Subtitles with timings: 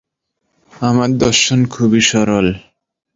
[0.81, 2.47] আমার দর্শন খুবই সরল।